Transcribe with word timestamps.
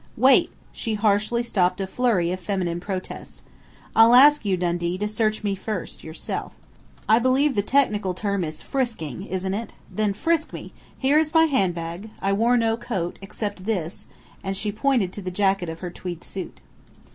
Wait!" 0.17 0.51
she 0.71 0.95
harshly 0.95 1.43
stopped 1.43 1.79
a 1.79 1.85
flurry 1.85 2.31
of 2.31 2.39
feminine 2.39 2.79
protests. 2.79 3.43
"I'll 3.95 4.15
ask 4.15 4.43
you, 4.43 4.57
Dundee, 4.57 4.97
to 4.97 5.07
search 5.07 5.43
me 5.43 5.53
first 5.53 6.03
yourself. 6.03 6.53
I 7.07 7.19
believe 7.19 7.53
the 7.53 7.61
technical 7.61 8.15
term 8.15 8.43
is 8.43 8.63
'frisking,' 8.63 9.27
isn't 9.27 9.53
it?... 9.53 9.73
Then 9.91 10.13
'frisk' 10.15 10.53
me.... 10.53 10.73
Here 10.97 11.19
is 11.19 11.35
my 11.35 11.43
handbag. 11.45 12.09
I 12.19 12.33
wore 12.33 12.57
no 12.57 12.77
coat, 12.77 13.19
except 13.21 13.65
this" 13.65 14.07
and 14.43 14.57
she 14.57 14.71
pointed 14.71 15.13
to 15.13 15.21
the 15.21 15.29
jacket 15.29 15.69
of 15.69 15.81
her 15.81 15.91
tweed 15.91 16.23
suit. 16.23 16.61